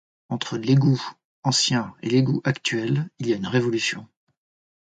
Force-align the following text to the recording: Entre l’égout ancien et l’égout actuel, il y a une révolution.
Entre 0.29 0.57
l’égout 0.57 0.99
ancien 1.43 1.93
et 2.01 2.09
l’égout 2.09 2.41
actuel, 2.43 3.07
il 3.19 3.27
y 3.27 3.33
a 3.33 3.35
une 3.35 3.45
révolution. 3.45 4.07